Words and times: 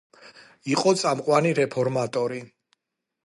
იყო 0.75 0.93
წამყვანი 1.01 1.51
რეფორმატორი. 1.59 2.41